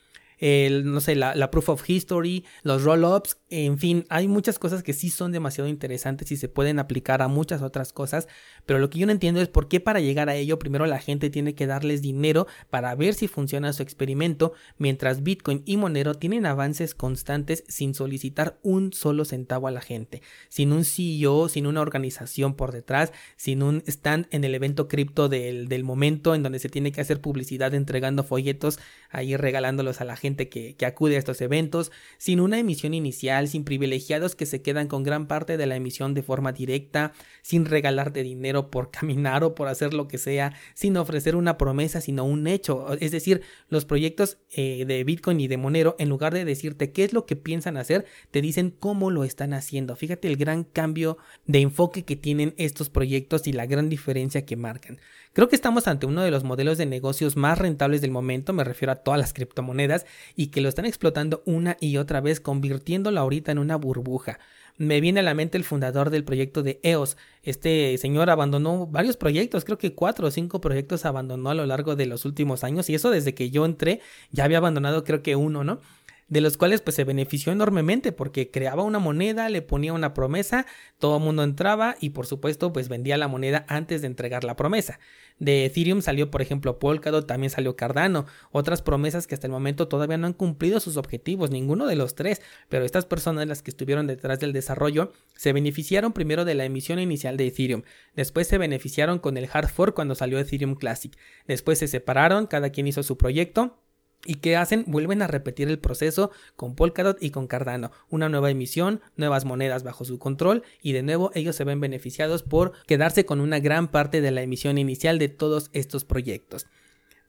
el, 0.43 0.91
no 0.91 1.01
sé, 1.01 1.15
la, 1.15 1.51
proof 1.53 1.69
of 1.69 1.89
history, 1.89 2.45
los 2.65 2.83
roll-ups, 2.83 3.39
en 3.49 3.79
fin, 3.79 4.05
hay 4.09 4.27
muchas 4.27 4.59
cosas 4.59 4.83
que 4.83 4.93
sí 4.93 5.09
son 5.09 5.31
demasiado 5.31 5.71
interesantes 5.71 6.33
y 6.33 6.37
se 6.37 6.49
pueden 6.49 6.81
aplicar 6.81 7.23
a 7.23 7.29
muchas 7.29 7.63
otras 7.63 7.93
cosas, 7.93 8.27
pero 8.67 8.81
lo 8.81 8.91
que 8.91 8.99
yo 8.99 9.07
no 9.07 9.13
entiendo 9.13 9.41
es 9.41 9.47
por 9.47 9.69
qué 9.69 9.79
para 9.79 10.01
llegar 10.01 10.29
a 10.29 10.35
ello 10.35 10.59
primero 10.59 10.85
la 10.87 10.99
gente 10.99 11.31
tiene 11.31 11.55
que 11.55 11.69
darles 11.69 12.03
dinero 12.03 12.49
para 12.71 12.93
ver 12.97 13.15
si 13.15 13.29
funciona 13.29 13.73
su 13.73 13.85
experimento, 13.85 14.53
mientras 14.79 15.23
Bitcoin 15.23 15.63
y 15.65 15.77
Monero 15.77 16.15
tienen 16.15 16.45
avances 16.45 16.97
constantes 16.97 17.63
sin 17.69 17.95
solicitar 17.95 18.59
un 18.63 18.93
solo 18.93 19.25
centavo 19.25 19.69
a 19.69 19.71
la 19.71 19.81
gente, 19.81 20.23
sin 20.49 20.73
un 20.73 20.85
CEO, 20.85 21.49
sin 21.51 21.69
una 21.69 21.83
organización 21.83 22.57
por 22.57 22.73
detrás, 22.73 23.13
sin 23.37 23.63
un 23.63 23.85
stand 23.87 24.27
en 24.33 24.43
el 24.43 24.57
evento 24.57 24.89
cripto 24.89 25.29
del, 25.29 25.69
del 25.69 25.85
momento 25.85 26.35
en 26.35 26.43
donde 26.43 26.59
se 26.59 26.69
tiene 26.69 26.91
que 26.91 27.01
hacer 27.01 27.21
publicidad 27.21 27.75
entregando 27.75 28.25
folletos 28.25 28.81
ahí 29.09 29.37
regalándolos 29.37 30.01
a 30.01 30.05
la 30.05 30.17
gente 30.17 30.32
que, 30.37 30.77
acude 30.85 31.17
a 31.17 31.19
estos 31.19 31.41
eventos, 31.41 31.93
sin 32.19 32.41
una 32.41 32.59
emisión 32.59 32.95
inicial, 32.95 33.49
sin 33.49 33.65
privilegiados 33.65 34.35
que 34.35 34.47
se 34.47 34.63
quedan 34.63 34.89
con 34.89 35.03
gran 35.03 35.27
parte 35.27 35.57
de 35.57 35.67
la 35.67 35.77
emisión 35.77 36.15
de 36.15 36.23
forma 36.23 36.53
directa, 36.53 37.13
sin 37.43 37.65
regalarte 37.65 38.23
dinero 38.23 38.71
por 38.71 38.91
caminar 38.93 39.45
o 39.45 39.55
por 39.55 39.69
hacer 39.69 39.95
lo 39.95 40.09
que 40.09 40.19
sea, 40.19 40.55
sin 40.75 40.97
ofrecer 40.97 41.37
una 41.37 41.59
promesa, 41.59 42.01
sino 42.01 42.25
un 42.25 42.47
hecho. 42.47 42.95
Es 43.01 43.11
decir, 43.11 43.43
los 43.69 43.85
proyectos 43.85 44.39
eh, 44.51 44.85
de 44.87 45.05
Bitcoin 45.05 45.41
y 45.41 45.49
de 45.49 45.57
Monero, 45.57 45.97
en 45.99 46.09
lugar 46.09 46.35
de 46.35 46.45
decirte 46.45 46.93
qué 46.93 47.05
es 47.05 47.13
lo 47.13 47.27
que 47.27 47.37
piensan 47.37 47.77
hacer, 47.77 48.05
te 48.31 48.41
dicen 48.41 48.71
cómo 48.71 49.11
lo 49.11 49.25
están 49.25 49.55
haciendo. 49.55 49.97
Fíjate 49.97 50.29
el 50.29 50.37
gran 50.37 50.65
cambio 50.65 51.19
de 51.47 51.61
enfoque 51.61 52.05
que 52.05 52.17
tienen 52.17 52.55
estos 52.57 52.91
proyectos 52.91 53.47
y 53.47 53.53
la 53.53 53.67
gran 53.67 53.89
diferencia 53.89 54.45
que 54.45 54.57
marcan. 54.57 54.99
Creo 55.35 55.49
que 55.49 55.57
estamos 55.57 55.89
ante 55.89 56.05
uno 56.05 56.23
de 56.23 56.31
los 56.31 56.45
modelos 56.45 56.77
de 56.77 56.85
negocios 56.85 57.39
más 57.39 57.59
rentables 57.59 58.03
del 58.03 58.11
momento, 58.11 58.53
me 58.53 58.65
refiero 58.65 58.93
a 58.93 58.97
todas 58.97 59.19
las 59.19 59.33
criptomonedas, 59.33 60.05
y 60.37 60.49
que 60.49 60.61
lo 60.61 60.69
están 60.69 60.85
explotando 60.85 61.43
una 61.47 61.79
y 61.81 61.97
otra 61.97 62.21
vez, 62.21 62.39
convirtiéndolo 62.39 63.19
ahorita 63.19 63.51
en 63.51 63.59
una 63.59 63.77
burbuja. 63.77 64.39
Me 64.77 65.01
viene 65.01 65.21
a 65.21 65.23
la 65.23 65.33
mente 65.33 65.57
el 65.57 65.65
fundador 65.65 66.11
del 66.11 66.25
proyecto 66.25 66.63
de 66.63 66.81
EOS. 66.83 67.17
Este 67.45 67.97
señor 67.97 68.29
abandonó 68.29 68.87
varios 68.87 69.17
proyectos, 69.17 69.65
creo 69.65 69.79
que 69.79 69.95
cuatro 69.95 70.27
o 70.27 70.31
cinco 70.31 70.61
proyectos 70.61 71.07
abandonó 71.07 71.49
a 71.49 71.55
lo 71.55 71.65
largo 71.65 71.97
de 71.97 72.05
los 72.07 72.27
últimos 72.27 72.63
años 72.63 72.91
y 72.91 72.95
eso 72.95 73.11
desde 73.11 73.35
que 73.35 73.51
yo 73.51 73.65
entré 73.65 74.01
ya 74.33 74.45
había 74.45 74.59
abandonado 74.59 75.03
creo 75.03 75.23
que 75.23 75.37
uno, 75.37 75.65
¿no? 75.65 75.81
De 76.29 76.41
los 76.41 76.57
cuales 76.57 76.81
pues 76.81 76.97
se 76.97 77.05
benefició 77.05 77.53
enormemente 77.53 78.13
porque 78.13 78.51
creaba 78.51 78.83
una 78.83 78.99
moneda, 78.99 79.49
le 79.49 79.63
ponía 79.63 79.93
una 79.93 80.15
promesa, 80.15 80.67
todo 80.99 81.19
el 81.19 81.23
mundo 81.23 81.43
entraba 81.43 81.97
y 82.01 82.11
por 82.11 82.27
supuesto 82.27 82.73
pues 82.73 82.89
vendía 82.89 83.17
la 83.17 83.29
moneda 83.29 83.65
antes 83.69 84.01
de 84.01 84.07
entregar 84.07 84.45
la 84.45 84.57
promesa. 84.57 84.99
De 85.39 85.65
Ethereum 85.65 86.03
salió 86.03 86.31
por 86.31 86.43
ejemplo 86.43 86.79
Polkadot, 86.79 87.27
también 87.27 87.51
salió 87.51 87.77
Cardano, 87.77 88.27
otras 88.51 88.83
promesas 88.83 89.27
que 89.27 89.35
hasta 89.35 89.47
el 89.47 89.53
momento 89.53 89.89
todavía 89.89 90.17
no 90.17 90.27
han 90.27 90.33
cumplido 90.33 90.81
sus 90.81 90.97
objetivos, 90.97 91.51
ninguno 91.51 91.87
de 91.87 91.97
los 91.97 92.15
tres, 92.15 92.41
pero 92.69 92.85
estas 92.85 93.07
personas 93.07 93.47
las 93.47 93.63
que 93.63 93.71
estuvieron 93.71 94.07
detrás 94.07 94.41
del 94.41 94.53
desarrollo 94.53 95.13
se 95.37 95.53
beneficiaron 95.53 96.13
primero 96.13 96.45
de 96.45 96.55
la 96.55 96.65
emisión 96.65 96.99
inicial 96.99 97.37
de 97.37 97.49
Ethereum, 97.49 97.83
después 98.15 98.47
se 98.47 98.59
beneficiaron 98.59 99.19
con 99.19 99.37
el 99.37 99.49
hard 99.53 99.69
fork 99.69 99.95
cuando 99.95 100.15
salió 100.15 100.39
Ethereum 100.39 100.77
Classic, 100.77 101.17
después 101.47 101.79
se 101.79 101.89
separaron, 101.89 102.47
cada 102.47 102.71
quien 102.71 102.87
hizo 102.87 103.03
su 103.03 103.17
proyecto 103.19 103.79
¿Y 104.25 104.37
qué 104.37 104.57
hacen? 104.57 104.85
Vuelven 104.87 105.21
a 105.21 105.27
repetir 105.27 105.69
el 105.69 105.81
proceso 105.81 106.31
con 106.55 106.77
Polkadot 106.77 107.21
y 107.21 107.31
con 107.31 107.49
Cardano. 107.49 107.91
Una 108.09 108.29
nueva 108.29 108.51
emisión, 108.51 109.01
nuevas 109.17 109.45
monedas 109.45 109.83
bajo 109.83 110.05
su 110.05 110.19
control 110.19 110.63
y 110.81 110.93
de 110.93 111.03
nuevo 111.03 111.33
ellos 111.35 111.57
se 111.57 111.65
ven 111.65 111.81
beneficiados 111.81 112.45
por 112.45 112.73
quedarse 112.87 113.25
con 113.25 113.41
una 113.41 113.59
gran 113.59 113.89
parte 113.89 114.21
de 114.21 114.31
la 114.31 114.43
emisión 114.43 114.79
inicial 114.79 115.19
de 115.19 115.29
todos 115.29 115.71
estos 115.73 116.05
proyectos. 116.05 116.67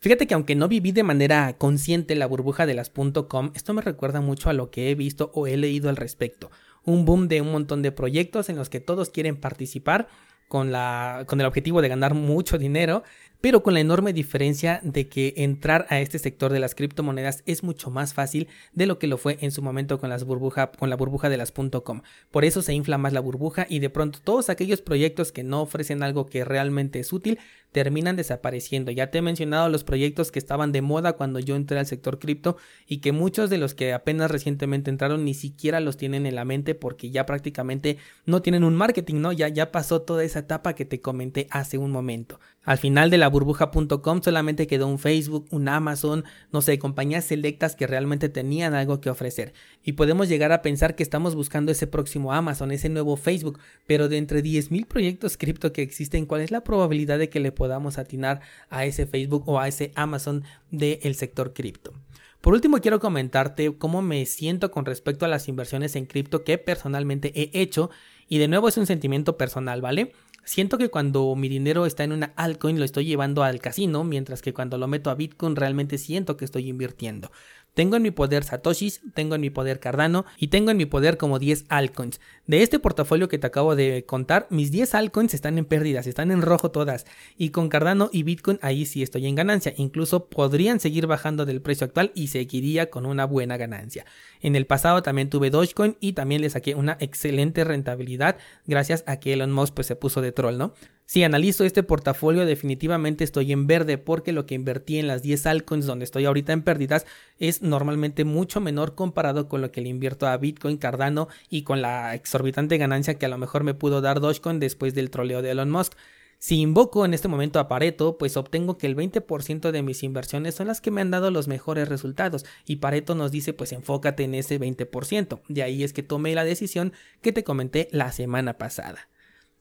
Fíjate 0.02 0.28
que 0.28 0.34
aunque 0.34 0.56
no 0.56 0.68
viví 0.68 0.92
de 0.92 1.02
manera 1.02 1.58
consciente 1.58 2.16
la 2.16 2.28
burbuja 2.28 2.66
de 2.66 2.74
las 2.74 2.92
.com, 2.92 3.52
esto 3.56 3.74
me 3.74 3.82
recuerda 3.82 4.20
mucho 4.22 4.50
a 4.50 4.54
lo 4.54 4.70
que 4.70 4.92
he 4.92 4.96
visto 4.96 5.32
o 5.34 5.48
he 5.48 5.58
leído 5.58 5.90
al 5.90 5.96
respecto. 5.96 6.52
Un 6.84 7.06
boom 7.06 7.28
de 7.28 7.42
un 7.42 7.52
montón 7.52 7.82
de 7.82 7.94
proyectos 7.94 8.50
en 8.50 8.58
los 8.58 8.70
que 8.70 8.82
todos 8.82 9.10
quieren 9.10 9.38
participar 9.38 10.10
con, 10.50 10.72
la, 10.72 11.24
con 11.26 11.40
el 11.40 11.48
objetivo 11.48 11.82
de 11.82 11.88
ganar 11.88 12.14
mucho 12.14 12.58
dinero, 12.58 13.04
pero 13.44 13.62
con 13.62 13.74
la 13.74 13.82
enorme 13.82 14.14
diferencia 14.14 14.80
de 14.84 15.10
que 15.10 15.34
entrar 15.36 15.86
a 15.90 16.00
este 16.00 16.18
sector 16.18 16.54
de 16.54 16.62
las 16.62 16.76
criptomonedas 16.76 17.44
es 17.46 17.62
mucho 17.62 17.92
más 17.92 18.14
fácil 18.14 18.48
de 18.72 18.86
lo 18.86 19.00
que 19.00 19.08
lo 19.08 19.18
fue 19.18 19.38
en 19.42 19.52
su 19.52 19.62
momento 19.62 20.00
con, 20.00 20.10
las 20.10 20.24
burbuja, 20.24 20.72
con 20.72 20.90
la 20.90 20.96
burbuja 20.96 21.28
de 21.28 21.36
las 21.36 21.52
.com. 21.52 22.04
Por 22.32 22.46
eso 22.46 22.62
se 22.62 22.74
infla 22.74 22.98
más 22.98 23.12
la 23.12 23.20
burbuja 23.20 23.66
y 23.68 23.80
de 23.80 23.90
pronto 23.90 24.20
todos 24.24 24.50
aquellos 24.50 24.82
proyectos 24.82 25.34
que 25.34 25.44
no 25.44 25.62
ofrecen 25.62 26.04
algo 26.04 26.28
que 26.28 26.46
realmente 26.46 27.02
es 27.02 27.12
útil 27.12 27.38
terminan 27.74 28.16
desapareciendo. 28.16 28.92
Ya 28.92 29.12
te 29.12 29.18
he 29.18 29.22
mencionado 29.22 29.68
los 29.68 29.84
proyectos 29.84 30.32
que 30.32 30.40
estaban 30.40 30.72
de 30.72 30.82
moda 30.82 31.14
cuando 31.14 31.40
yo 31.40 31.58
entré 31.58 31.80
al 31.80 31.88
sector 31.88 32.20
cripto 32.20 32.56
y 32.88 33.00
que 33.00 33.12
muchos 33.12 33.50
de 33.50 33.58
los 33.58 33.74
que 33.74 33.92
apenas 33.92 34.32
recientemente 34.32 34.90
entraron 34.90 35.26
ni 35.26 35.34
siquiera 35.34 35.82
los 35.82 35.98
tienen 35.98 36.26
en 36.26 36.36
la 36.36 36.46
mente 36.46 36.76
porque 36.76 37.12
ya 37.12 37.26
prácticamente 37.26 37.98
no 38.26 38.42
tienen 38.42 38.64
un 38.64 38.76
marketing, 38.76 39.16
¿no? 39.16 39.34
Ya, 39.34 39.50
ya 39.50 39.74
pasó 39.74 40.02
toda 40.04 40.24
esa 40.24 40.40
etapa 40.40 40.76
que 40.76 40.86
te 40.86 41.02
comenté 41.02 41.48
hace 41.50 41.78
un 41.78 41.92
momento. 41.92 42.40
Al 42.64 42.78
final 42.78 43.10
de 43.10 43.18
la 43.18 43.28
burbuja.com 43.34 44.22
solamente 44.22 44.68
quedó 44.68 44.88
un 44.88 45.00
Facebook, 45.00 45.46
un 45.52 45.68
Amazon, 45.68 46.24
no 46.54 46.62
sé, 46.62 46.80
compañías 46.80 47.26
selectas 47.26 47.76
que 47.76 47.88
realmente 47.88 48.30
tenían 48.30 48.74
algo 48.74 49.02
que 49.02 49.10
ofrecer. 49.10 49.54
Y 49.84 49.94
podemos 49.94 50.30
llegar 50.30 50.54
a 50.54 50.62
pensar 50.62 50.96
que 50.96 51.04
estamos 51.04 51.36
buscando 51.36 51.74
ese 51.74 51.88
próximo 51.88 52.32
Amazon, 52.32 52.72
ese 52.72 52.88
nuevo 52.88 53.18
Facebook, 53.18 53.60
pero 53.86 54.08
de 54.08 54.18
entre 54.18 54.42
10.000 54.42 54.86
proyectos 54.86 55.36
cripto 55.36 55.74
que 55.74 55.82
existen, 55.82 56.26
¿cuál 56.26 56.42
es 56.42 56.52
la 56.52 56.64
probabilidad 56.64 57.20
de 57.20 57.30
que 57.30 57.42
le 57.42 57.52
podamos 57.52 57.98
atinar 57.98 58.40
a 58.70 58.86
ese 58.86 59.06
Facebook 59.06 59.44
o 59.48 59.60
a 59.60 59.68
ese 59.68 59.92
Amazon 59.96 60.44
del 60.72 61.16
sector 61.16 61.54
cripto? 61.54 61.94
Por 62.40 62.54
último, 62.54 62.80
quiero 62.80 63.00
comentarte 63.00 63.74
cómo 63.78 64.02
me 64.02 64.26
siento 64.26 64.70
con 64.70 64.86
respecto 64.86 65.26
a 65.26 65.30
las 65.30 65.48
inversiones 65.48 65.96
en 65.96 66.06
cripto 66.06 66.44
que 66.44 66.58
personalmente 66.58 67.32
he 67.36 67.62
hecho. 67.62 67.90
Y 68.28 68.38
de 68.38 68.50
nuevo 68.50 68.68
es 68.68 68.78
un 68.78 68.86
sentimiento 68.86 69.38
personal, 69.38 69.82
¿vale? 69.82 70.12
Siento 70.46 70.78
que 70.78 70.90
cuando 70.90 71.34
mi 71.36 71.48
dinero 71.48 71.86
está 71.86 72.04
en 72.04 72.12
una 72.12 72.34
altcoin 72.36 72.78
lo 72.78 72.86
estoy 72.86 73.06
llevando 73.06 73.44
al 73.44 73.60
casino, 73.60 74.04
mientras 74.04 74.42
que 74.42 74.54
cuando 74.54 74.78
lo 74.78 74.88
meto 74.88 75.10
a 75.10 75.16
Bitcoin 75.16 75.56
realmente 75.56 75.98
siento 75.98 76.36
que 76.36 76.46
estoy 76.46 76.68
invirtiendo. 76.68 77.32
Tengo 77.74 77.96
en 77.96 78.04
mi 78.04 78.12
poder 78.12 78.44
Satoshis, 78.44 79.02
tengo 79.16 79.36
en 79.36 79.42
mi 79.42 79.50
poder 79.50 79.80
Cardano 79.80 80.26
y 80.38 80.50
tengo 80.50 80.70
en 80.70 80.78
mi 80.78 80.86
poder 80.86 81.18
como 81.18 81.40
10 81.40 81.66
altcoins. 81.70 82.20
De 82.46 82.62
este 82.62 82.78
portafolio 82.78 83.30
que 83.30 83.38
te 83.38 83.48
acabo 83.48 83.74
de 83.74 84.04
contar, 84.06 84.48
mis 84.50 84.70
10 84.70 84.96
altcoins 84.96 85.34
están 85.34 85.58
en 85.58 85.64
pérdidas, 85.64 86.08
están 86.08 86.30
en 86.30 86.42
rojo 86.42 86.72
todas. 86.72 87.06
Y 87.38 87.52
con 87.52 87.70
Cardano 87.70 88.10
y 88.12 88.24
Bitcoin 88.24 88.60
ahí 88.62 88.86
sí 88.86 89.02
estoy 89.02 89.28
en 89.28 89.36
ganancia. 89.36 89.74
Incluso 89.78 90.26
podrían 90.26 90.82
seguir 90.82 91.08
bajando 91.08 91.46
del 91.46 91.62
precio 91.62 91.86
actual 91.86 92.12
y 92.16 92.28
seguiría 92.28 92.90
con 92.90 93.06
una 93.06 93.24
buena 93.24 93.56
ganancia. 93.56 94.06
En 94.42 94.58
el 94.58 94.66
pasado 94.66 95.02
también 95.02 95.30
tuve 95.30 95.52
Dogecoin 95.52 95.96
y 96.02 96.14
también 96.14 96.42
le 96.42 96.50
saqué 96.50 96.76
una 96.76 96.98
excelente 97.00 97.64
rentabilidad 97.64 98.36
gracias 98.68 99.06
a 99.08 99.22
que 99.22 99.32
Elon 99.32 99.54
Musk 99.54 99.76
pues, 99.76 99.88
se 99.88 99.96
puso 99.96 100.20
de 100.20 100.34
troll, 100.34 100.58
¿no? 100.58 100.74
Si 101.06 101.24
analizo 101.24 101.66
este 101.66 101.84
portafolio, 101.84 102.46
definitivamente 102.46 103.24
estoy 103.24 103.52
en 103.52 103.68
verde 103.68 103.98
porque 103.98 104.32
lo 104.32 104.46
que 104.46 104.56
invertí 104.56 105.00
en 105.00 105.08
las 105.08 105.22
10 105.22 105.46
altcoins 105.48 105.86
donde 105.86 106.06
estoy 106.06 106.26
ahorita 106.26 106.54
en 106.54 106.64
pérdidas 106.64 107.06
es 107.40 107.62
normalmente 107.62 108.24
mucho 108.24 108.62
menor 108.62 108.96
comparado 108.96 109.50
con 109.50 109.62
lo 109.62 109.72
que 109.72 109.82
le 109.82 109.90
invierto 109.90 110.28
a 110.28 110.38
Bitcoin, 110.38 110.78
Cardano 110.78 111.28
y 111.50 111.64
con 111.64 111.82
la 111.82 112.16
exorbitante 112.34 112.80
ganancia 112.80 113.14
que 113.20 113.28
a 113.28 113.30
lo 113.30 113.38
mejor 113.38 113.64
me 113.64 113.76
pudo 113.76 114.02
dar 114.02 114.20
Dogecoin 114.20 114.60
después 114.60 114.96
del 114.96 115.12
troleo 115.12 115.44
de 115.44 115.52
Elon 115.52 115.70
Musk. 115.70 115.94
Si 116.40 116.60
invoco 116.60 117.06
en 117.06 117.14
este 117.14 117.28
momento 117.28 117.60
a 117.60 117.68
Pareto, 117.68 118.18
pues 118.18 118.38
obtengo 118.38 118.76
que 118.80 118.88
el 118.88 118.96
20% 118.96 119.70
de 119.70 119.84
mis 119.84 120.02
inversiones 120.02 120.56
son 120.56 120.66
las 120.66 120.82
que 120.82 120.90
me 120.90 121.02
han 121.02 121.12
dado 121.12 121.30
los 121.30 121.48
mejores 121.48 121.88
resultados 121.88 122.44
y 122.66 122.78
Pareto 122.78 123.14
nos 123.14 123.32
dice 123.32 123.54
pues 123.54 123.72
enfócate 123.72 124.24
en 124.24 124.34
ese 124.34 124.60
20%. 124.60 125.42
De 125.48 125.62
ahí 125.62 125.84
es 125.84 125.94
que 125.94 126.02
tomé 126.02 126.34
la 126.34 126.44
decisión 126.44 126.92
que 127.22 127.34
te 127.34 127.44
comenté 127.44 127.88
la 127.92 128.12
semana 128.12 128.58
pasada. 128.58 129.10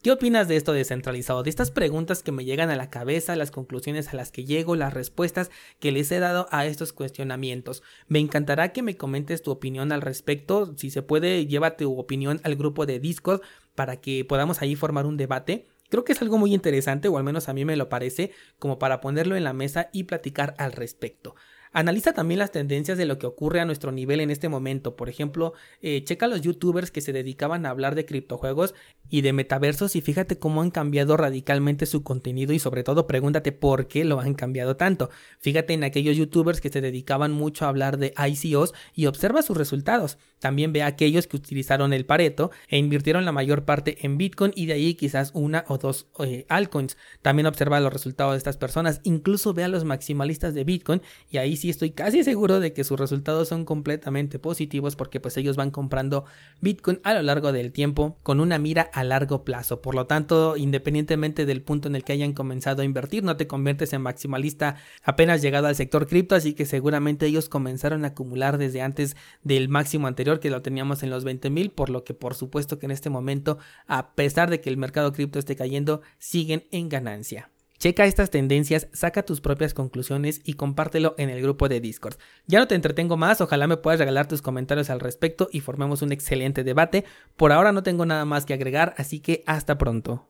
¿Qué 0.02 0.10
opinas 0.10 0.48
de 0.48 0.56
esto 0.56 0.72
descentralizado? 0.72 1.44
De 1.44 1.50
estas 1.50 1.70
preguntas 1.70 2.24
que 2.24 2.32
me 2.32 2.44
llegan 2.44 2.70
a 2.70 2.76
la 2.76 2.90
cabeza, 2.90 3.36
las 3.36 3.52
conclusiones 3.52 4.08
a 4.08 4.16
las 4.16 4.32
que 4.32 4.44
llego, 4.44 4.74
las 4.74 4.92
respuestas 4.92 5.52
que 5.78 5.92
les 5.92 6.10
he 6.10 6.18
dado 6.18 6.48
a 6.50 6.66
estos 6.66 6.92
cuestionamientos. 6.92 7.84
Me 8.08 8.18
encantará 8.18 8.72
que 8.72 8.82
me 8.82 8.96
comentes 8.96 9.42
tu 9.42 9.52
opinión 9.52 9.92
al 9.92 10.02
respecto. 10.02 10.74
Si 10.76 10.90
se 10.90 11.02
puede, 11.02 11.46
lleva 11.46 11.76
tu 11.76 11.96
opinión 11.96 12.40
al 12.42 12.56
grupo 12.56 12.84
de 12.84 12.98
Discord 12.98 13.42
para 13.76 14.00
que 14.00 14.24
podamos 14.24 14.60
ahí 14.60 14.74
formar 14.74 15.06
un 15.06 15.16
debate. 15.16 15.68
Creo 15.88 16.04
que 16.04 16.14
es 16.14 16.20
algo 16.20 16.36
muy 16.36 16.52
interesante, 16.52 17.06
o 17.06 17.16
al 17.16 17.22
menos 17.22 17.48
a 17.48 17.54
mí 17.54 17.64
me 17.64 17.76
lo 17.76 17.88
parece, 17.88 18.32
como 18.58 18.80
para 18.80 19.00
ponerlo 19.00 19.36
en 19.36 19.44
la 19.44 19.52
mesa 19.52 19.88
y 19.92 20.02
platicar 20.04 20.56
al 20.58 20.72
respecto. 20.72 21.36
Analiza 21.72 22.12
también 22.12 22.38
las 22.38 22.52
tendencias 22.52 22.98
de 22.98 23.06
lo 23.06 23.18
que 23.18 23.26
ocurre 23.26 23.60
a 23.60 23.64
nuestro 23.64 23.92
nivel 23.92 24.20
en 24.20 24.30
este 24.30 24.48
momento. 24.48 24.94
Por 24.94 25.08
ejemplo, 25.08 25.54
eh, 25.80 26.04
checa 26.04 26.28
los 26.28 26.42
youtubers 26.42 26.90
que 26.90 27.00
se 27.00 27.12
dedicaban 27.12 27.64
a 27.64 27.70
hablar 27.70 27.94
de 27.94 28.04
criptojuegos 28.04 28.74
y 29.08 29.22
de 29.22 29.32
metaversos 29.32 29.96
y 29.96 30.02
fíjate 30.02 30.38
cómo 30.38 30.60
han 30.60 30.70
cambiado 30.70 31.16
radicalmente 31.16 31.86
su 31.86 32.02
contenido 32.02 32.52
y 32.52 32.58
sobre 32.58 32.84
todo 32.84 33.06
pregúntate 33.06 33.52
por 33.52 33.88
qué 33.88 34.04
lo 34.04 34.20
han 34.20 34.34
cambiado 34.34 34.76
tanto. 34.76 35.10
Fíjate 35.38 35.72
en 35.72 35.84
aquellos 35.84 36.16
youtubers 36.16 36.60
que 36.60 36.68
se 36.68 36.80
dedicaban 36.80 37.32
mucho 37.32 37.64
a 37.64 37.68
hablar 37.68 37.96
de 37.96 38.12
ICOs 38.16 38.74
y 38.94 39.06
observa 39.06 39.42
sus 39.42 39.56
resultados. 39.56 40.18
También 40.42 40.72
ve 40.72 40.82
a 40.82 40.86
aquellos 40.86 41.28
que 41.28 41.36
utilizaron 41.36 41.92
el 41.92 42.04
Pareto 42.04 42.50
e 42.66 42.76
invirtieron 42.76 43.24
la 43.24 43.30
mayor 43.30 43.64
parte 43.64 44.04
en 44.04 44.18
Bitcoin 44.18 44.52
y 44.56 44.66
de 44.66 44.72
ahí 44.72 44.94
quizás 44.94 45.30
una 45.34 45.64
o 45.68 45.78
dos 45.78 46.08
eh, 46.18 46.46
altcoins. 46.48 46.96
También 47.22 47.46
observa 47.46 47.78
los 47.78 47.92
resultados 47.92 48.32
de 48.32 48.38
estas 48.38 48.56
personas. 48.56 49.00
Incluso 49.04 49.54
ve 49.54 49.62
a 49.62 49.68
los 49.68 49.84
maximalistas 49.84 50.52
de 50.52 50.64
Bitcoin 50.64 51.00
y 51.30 51.36
ahí 51.36 51.56
sí 51.56 51.70
estoy 51.70 51.92
casi 51.92 52.24
seguro 52.24 52.58
de 52.58 52.72
que 52.72 52.82
sus 52.82 52.98
resultados 52.98 53.46
son 53.46 53.64
completamente 53.64 54.40
positivos 54.40 54.96
porque 54.96 55.20
pues 55.20 55.36
ellos 55.36 55.54
van 55.54 55.70
comprando 55.70 56.24
Bitcoin 56.60 56.98
a 57.04 57.14
lo 57.14 57.22
largo 57.22 57.52
del 57.52 57.70
tiempo 57.70 58.18
con 58.24 58.40
una 58.40 58.58
mira 58.58 58.82
a 58.92 59.04
largo 59.04 59.44
plazo. 59.44 59.80
Por 59.80 59.94
lo 59.94 60.06
tanto, 60.08 60.56
independientemente 60.56 61.46
del 61.46 61.62
punto 61.62 61.86
en 61.86 61.94
el 61.94 62.02
que 62.02 62.14
hayan 62.14 62.32
comenzado 62.32 62.82
a 62.82 62.84
invertir, 62.84 63.22
no 63.22 63.36
te 63.36 63.46
conviertes 63.46 63.92
en 63.92 64.02
maximalista 64.02 64.74
apenas 65.04 65.40
llegado 65.40 65.68
al 65.68 65.76
sector 65.76 66.08
cripto, 66.08 66.34
así 66.34 66.54
que 66.54 66.66
seguramente 66.66 67.26
ellos 67.26 67.48
comenzaron 67.48 68.04
a 68.04 68.08
acumular 68.08 68.58
desde 68.58 68.82
antes 68.82 69.16
del 69.44 69.68
máximo 69.68 70.08
que 70.40 70.50
lo 70.50 70.62
teníamos 70.62 71.02
en 71.02 71.10
los 71.10 71.24
20 71.24 71.50
mil, 71.50 71.70
por 71.70 71.90
lo 71.90 72.04
que 72.04 72.14
por 72.14 72.34
supuesto 72.34 72.78
que 72.78 72.86
en 72.86 72.92
este 72.92 73.10
momento, 73.10 73.58
a 73.86 74.14
pesar 74.14 74.50
de 74.50 74.60
que 74.60 74.70
el 74.70 74.76
mercado 74.76 75.12
cripto 75.12 75.38
esté 75.38 75.56
cayendo, 75.56 76.02
siguen 76.18 76.64
en 76.70 76.88
ganancia. 76.88 77.50
Checa 77.82 78.06
estas 78.06 78.30
tendencias, 78.30 78.86
saca 78.92 79.24
tus 79.24 79.40
propias 79.40 79.74
conclusiones 79.74 80.40
y 80.44 80.52
compártelo 80.52 81.16
en 81.18 81.30
el 81.30 81.42
grupo 81.42 81.68
de 81.68 81.80
Discord. 81.80 82.14
Ya 82.46 82.60
no 82.60 82.68
te 82.68 82.76
entretengo 82.76 83.16
más, 83.16 83.40
ojalá 83.40 83.66
me 83.66 83.76
puedas 83.76 83.98
regalar 83.98 84.28
tus 84.28 84.40
comentarios 84.40 84.88
al 84.88 85.00
respecto 85.00 85.48
y 85.50 85.62
formemos 85.62 86.00
un 86.00 86.12
excelente 86.12 86.62
debate. 86.62 87.04
Por 87.36 87.50
ahora 87.50 87.72
no 87.72 87.82
tengo 87.82 88.06
nada 88.06 88.24
más 88.24 88.46
que 88.46 88.54
agregar, 88.54 88.94
así 88.98 89.18
que 89.18 89.42
hasta 89.46 89.78
pronto. 89.78 90.20